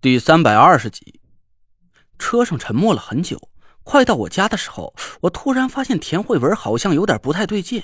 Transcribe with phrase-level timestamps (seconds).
[0.00, 1.20] 第三百二十集，
[2.20, 3.50] 车上沉默了很久。
[3.82, 7.82] 快到我家的时候，我突然发现田慧文好像有点不太对劲。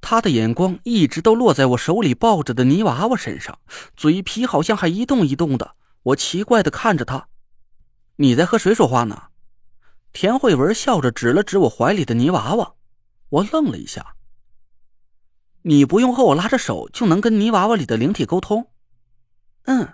[0.00, 3.60] 他的眼光一直都落在我手里抱着的泥娃娃身上，
[3.96, 5.76] 嘴皮好像还一动一动的。
[6.02, 7.28] 我奇怪的看着他
[8.16, 9.26] ：“你在和谁说话呢？”
[10.12, 12.74] 田慧文笑着指了指我怀里的泥娃娃。
[13.28, 14.16] 我愣了一下
[15.62, 18.66] ：“你不用和我拉着手就能跟泥娃娃里的灵体沟通
[19.66, 19.90] ？”“嗯。”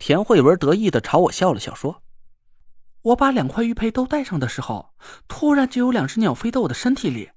[0.00, 2.02] 田慧文得意的朝我笑了笑，说
[3.02, 4.94] ：“我把两块玉佩都戴上的时候，
[5.28, 7.32] 突然就有两只鸟飞到我的身体里。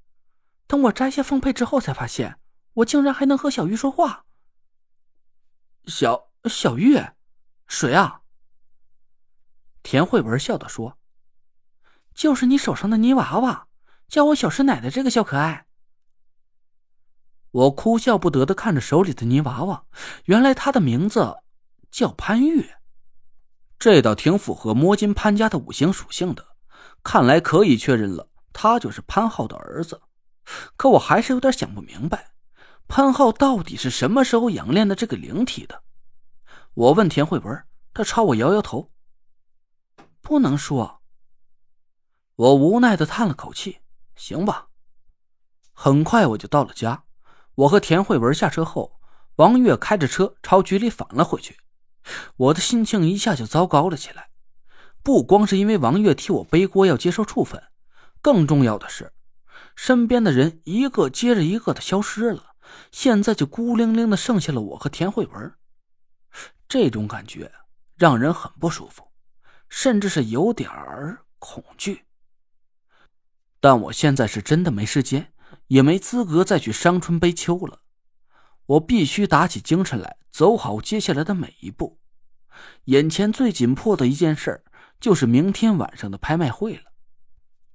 [0.65, 2.39] 等我摘下凤佩之后，才发现
[2.75, 4.23] 我竟然还能和小玉说话。
[5.87, 6.97] ”“小小玉，
[7.67, 8.21] 谁啊？”
[9.83, 10.97] 田慧文笑道：“说，
[12.15, 13.67] 就是你手上的泥娃娃，
[14.07, 15.65] 叫我小师奶奶这个小可爱。”
[17.51, 19.85] 我哭笑不得的看着手里的泥娃娃，
[20.25, 21.39] 原来他的名字。
[21.93, 22.71] 叫潘玉，
[23.77, 26.43] 这倒挺符合摸金潘家的五行属性的，
[27.03, 30.01] 看来可以确认了，他就是潘浩的儿子。
[30.75, 32.31] 可我还是有点想不明白，
[32.87, 35.83] 潘浩到底是什么时候养练的这个灵体的？
[36.73, 38.91] 我问田慧文，他朝我摇摇头，
[40.19, 40.99] 不能说。
[42.35, 43.81] 我无奈的叹了口气，
[44.15, 44.69] 行吧。
[45.73, 47.03] 很快我就到了家，
[47.53, 48.99] 我和田慧文下车后，
[49.35, 51.55] 王月开着车朝局里返了回去。
[52.35, 54.29] 我的心情一下就糟糕了起来，
[55.01, 57.61] 不光是因为王月替我背锅要接受处分，
[58.21, 59.13] 更重要的是，
[59.75, 62.55] 身边的人一个接着一个的消失了，
[62.91, 65.53] 现在就孤零零的剩下了我和田慧文。
[66.67, 67.51] 这种感觉
[67.95, 69.11] 让人很不舒服，
[69.69, 72.05] 甚至是有点儿恐惧。
[73.59, 75.31] 但我现在是真的没时间，
[75.67, 77.82] 也没资格再去伤春悲秋了，
[78.65, 80.17] 我必须打起精神来。
[80.29, 81.99] 走好接下来的每一步，
[82.85, 84.63] 眼前最紧迫的一件事
[84.99, 86.91] 就是明天晚上的拍卖会了。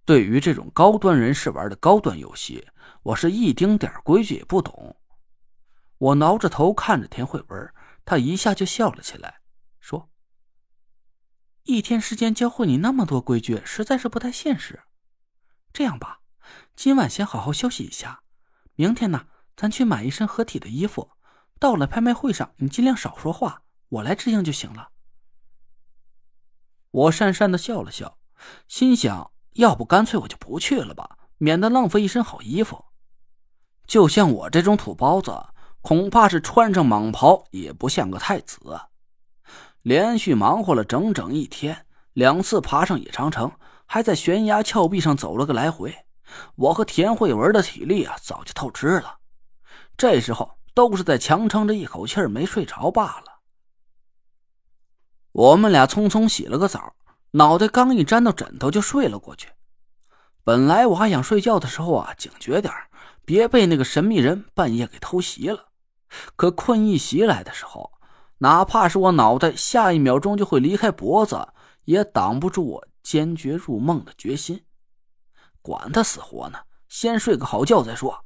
[0.04, 2.66] 对于这种高端人士玩的高端游戏，
[3.04, 4.96] 我是一丁点规矩也不懂。
[5.98, 7.72] 我挠着头看着田慧文，
[8.04, 9.40] 他一下就笑了起来，
[9.78, 10.10] 说
[11.62, 14.82] ：“一天时间教会你那么多规矩，实在是不太现实。
[15.72, 16.22] 这样吧，
[16.74, 18.22] 今晚先好好休息一下，
[18.74, 19.26] 明天呢，
[19.58, 21.10] 咱去买一身合体的衣服。”
[21.60, 24.90] 到了拍卖会上，你尽量少说话，我来执行就行了。
[26.92, 28.16] 我讪讪的笑了笑，
[28.68, 32.84] 心想：要不干脆我就不去了吧，免得浪费一身好衣服。
[33.88, 35.36] 就像我这种土包子，
[35.80, 38.60] 恐怕是穿上蟒袍也不像个太子。
[39.82, 43.50] 连续忙活了整整一天，两次爬上野长城，
[43.84, 46.06] 还在悬崖峭壁上走了个来回，
[46.54, 49.17] 我和田慧文的体力啊，早就透支了。
[49.98, 50.56] 这时候。
[50.74, 53.40] 都是在强撑着一口气儿没睡着罢了。
[55.32, 56.94] 我们俩匆匆洗了个澡，
[57.32, 59.48] 脑袋刚一沾到枕头就睡了过去。
[60.44, 62.72] 本来我还想睡觉的时候啊，警觉点
[63.24, 65.70] 别被那个神秘人半夜给偷袭了。
[66.36, 67.90] 可困意袭来的时候，
[68.38, 71.48] 哪怕是我脑袋下一秒钟就会离开脖子，
[71.86, 74.64] 也挡不住我坚决入梦的决心。
[75.60, 78.24] 管他死活呢，先睡个好觉再说。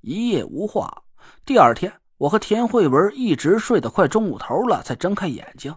[0.00, 1.02] 一夜无话。
[1.44, 5.74] 第二天，我和田慧文一直睡得快中午头了，才睁开眼睛。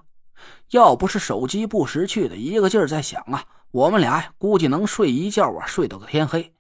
[0.72, 6.54] 要不是手机不识趣的一个劲儿在响啊，我们俩估计能睡一觉啊，睡到个天黑。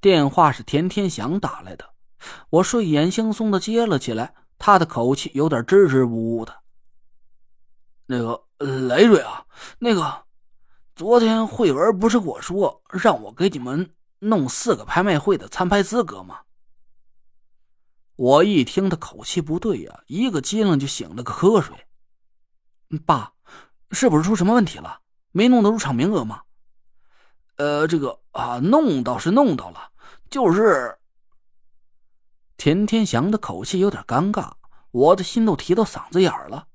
[0.00, 1.90] 电话是田天祥打来的，
[2.50, 6.54] 我睡眼惺忪的接了起来，他的口气有点支支吾吾的。
[8.06, 9.44] 那个雷瑞啊，
[9.78, 10.24] 那个
[10.94, 13.88] 昨天慧文不是跟我说让我给你们
[14.24, 16.42] 弄四个拍卖会的参拍资格吗？
[18.14, 21.88] 我一听他口气不对呀，一个机灵就醒了个瞌睡。
[23.04, 23.32] 爸，
[23.90, 25.00] 是不是出什么问题了？
[25.32, 26.42] 没弄到入场名额吗？
[27.56, 29.90] 呃，这个啊，弄倒是弄到了，
[30.30, 30.98] 就是
[32.56, 34.52] 田天祥的口气有点尴尬，
[34.92, 36.68] 我的心都提到嗓子眼了。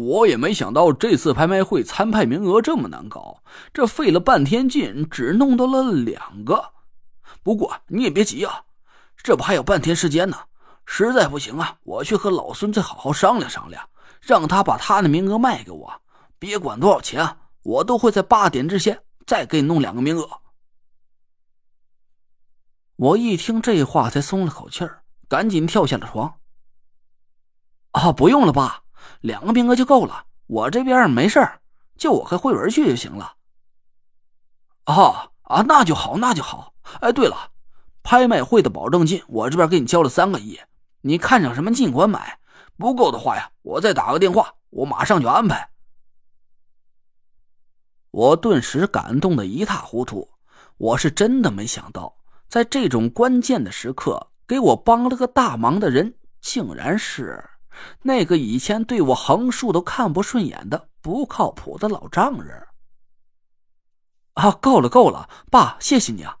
[0.00, 3.42] 我也没想到这次拍卖会参拍名额这么难搞，
[3.74, 6.72] 这费了半天劲，只弄到了两个。
[7.42, 8.64] 不过你也别急啊。
[9.22, 10.38] 这不还有半天时间呢，
[10.86, 13.86] 实在不行啊，我去和老孙再好好商量商量，
[14.22, 15.92] 让他把他的名额卖给我，
[16.38, 20.26] 别管多少钱，我都会在八点之前再给你弄两个名额。
[22.96, 26.34] 我一听这话才松了口气儿，赶紧跳下了床。
[27.90, 28.82] 啊，不用了，爸，
[29.20, 31.60] 两个名额就够了，我这边没事儿，
[31.96, 33.34] 就我和慧文去就行了。
[34.84, 36.74] 啊啊，那就好，那就好。
[37.00, 37.50] 哎，对了。
[38.02, 40.58] 拍卖会的保证金，我这边给你交了三个亿，
[41.02, 42.38] 你看上什么尽管买，
[42.78, 45.68] 不够的话呀，我再打个电话，我马上就安排。
[48.10, 50.30] 我顿时感动的一塌糊涂，
[50.78, 52.16] 我是真的没想到，
[52.48, 57.44] 在这种关键的时刻，给我帮了个大忙的人，竟然是
[58.02, 62.66] 那个以前对我横竖都看不顺眼的不靠谱的老丈人。
[64.34, 66.38] 啊，够了够了，爸，谢谢你啊！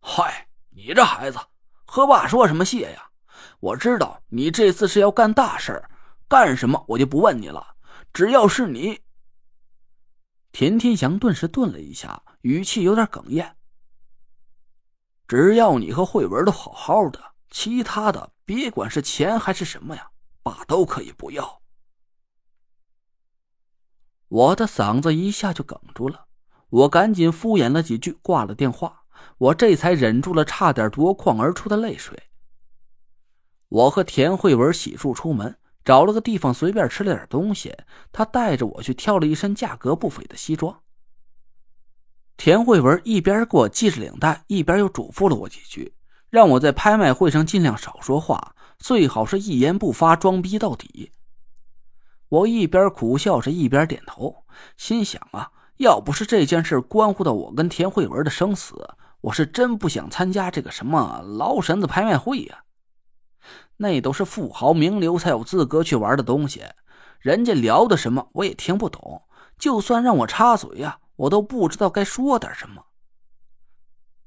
[0.00, 1.38] 嗨，你这孩子，
[1.84, 3.10] 和爸说什么谢呀？
[3.58, 5.82] 我知道你这次是要干大事
[6.28, 7.74] 干什么我就不问你了，
[8.12, 9.00] 只要是你。
[10.52, 13.56] 田天祥顿时顿了一下，语气有点哽咽。
[15.28, 17.20] 只要你和慧文都好好的，
[17.50, 20.10] 其他的别管是钱还是什么呀，
[20.42, 21.62] 爸都可以不要。
[24.26, 26.26] 我的嗓子一下就哽住了，
[26.68, 29.04] 我赶紧敷衍了几句，挂了电话。
[29.38, 32.24] 我这才忍住了差点夺眶而出的泪水。
[33.68, 35.56] 我和田慧文洗漱出门。
[35.84, 37.74] 找了个地方随便吃了点东西，
[38.10, 40.82] 他带着我去挑了一身价格不菲的西装。
[42.36, 45.94] 田慧文一边给我系着领带，一边又嘱咐了我几句，
[46.30, 51.12] 让我在拍卖会上尽量少说话，最好是一言不发，装逼到底。
[52.28, 54.44] 我一边苦笑着，一边点头，
[54.76, 62.62] 心想啊，要不是这件事关乎到我跟田慧文的生死，我是真不想参加这个什么劳神子拍卖会呀。
[63.78, 66.62] 那都是富豪名流才有资格去玩的东西，
[67.18, 69.22] 人家聊的什么我也听不懂。
[69.58, 72.84] 就算让我插嘴呀，我都不知道该说点什么。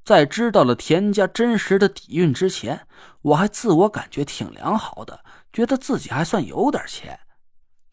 [0.04, 2.88] 在知道了田家真实的底蕴之前，
[3.22, 7.20] 我还自我感觉挺良好的，觉得自己还算有点钱。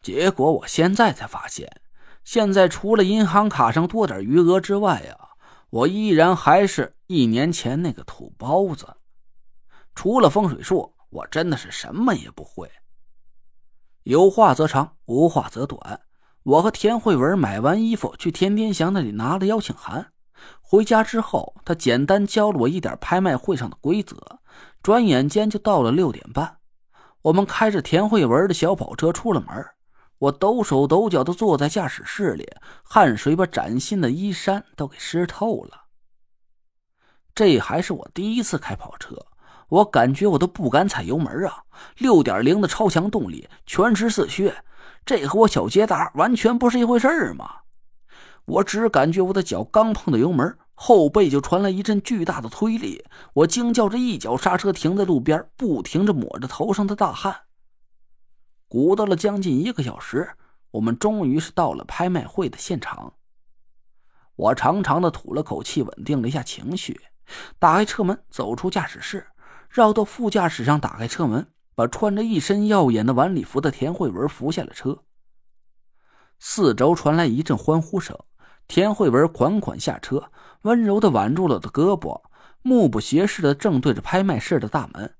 [0.01, 1.81] 结果我现在才发现，
[2.23, 5.29] 现在除了银行卡上多点余额之外啊，
[5.69, 8.87] 我依然还是一年前那个土包子，
[9.95, 10.95] 除了风水术。
[11.11, 12.71] 我真的是什么也不会。
[14.03, 15.99] 有话则长，无话则短。
[16.43, 20.10] 我和田慧文买完衣服，去田天祥那里拿了邀请函。
[20.61, 24.17] 回家之后，他简单教了我一点拍卖会上的规则。
[24.81, 26.57] 转眼间就到了六点半，
[27.21, 29.65] 我们开着田慧文的小跑车出了门。
[30.17, 32.47] 我抖手抖脚的坐在驾驶室里，
[32.83, 35.85] 汗水把崭新的衣衫都给湿透了。
[37.33, 39.15] 这还是我第一次开跑车。
[39.69, 41.63] 我感觉我都不敢踩油门啊！
[41.97, 44.53] 六点零的超强动力，全时四驱，
[45.05, 47.49] 这和我小捷达完全不是一回事儿嘛！
[48.51, 57.43] 我只感觉我的脚刚碰到油门，后背就传来一阵巨大的推力，我惊叫着一脚刹车停在路边，不停着抹着头上的大汗。
[58.67, 60.31] 鼓捣了将近一个小时，
[60.71, 63.13] 我们终于是到了拍卖会的现场。
[64.35, 66.99] 我长长的吐了口气，稳定了一下情绪，
[67.57, 69.27] 打开车门，走出驾驶室。
[69.69, 75.03] 绕到副驾驶上，打开车门，把穿着一身耀眼的晚礼服的田慧文扶下了车。
[76.37, 78.17] 四周传来一阵欢呼声，
[78.71, 80.31] 田慧文款款下车，
[80.61, 82.21] 温柔的挽住了我的胳膊，
[82.61, 85.13] 目不斜视的正对着拍卖室的大门。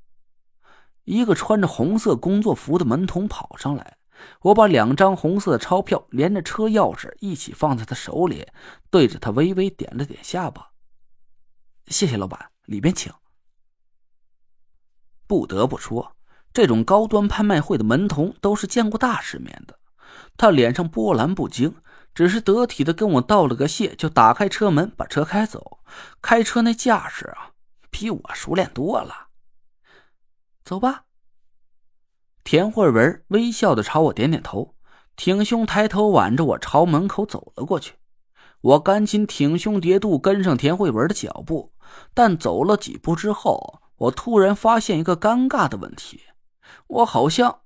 [1.03, 3.97] 一个穿着红色工作服的门童跑上来，
[4.43, 8.47] 我把两张红色的钞票连着车钥匙一起放在他手里，
[8.89, 10.69] 对着他微微点了点下巴
[11.91, 13.11] ：“谢谢老板，里边请。”
[15.27, 16.15] 不得不说，
[16.53, 19.77] 这种高端拍卖会的门童都是见过大世面的。
[20.37, 21.75] 他脸上波澜不惊，
[22.13, 25.79] 只是得体的跟我道了个谢，就打开车门把车开走。
[26.21, 27.51] 开车那架势啊，
[27.89, 29.27] 比我熟练多了。
[30.63, 31.05] 走吧。
[32.43, 34.75] 田慧文微笑的朝我点点头，
[35.15, 37.95] 挺胸抬头挽着我朝门口走了过去。
[38.61, 41.73] 我赶紧挺胸叠肚跟上田慧文的脚步，
[42.13, 43.81] 但走了几步之后。
[44.01, 46.21] 我突然发现一个尴尬的问题，
[46.87, 47.61] 我好像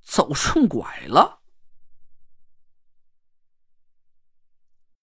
[0.00, 1.40] 走顺拐了。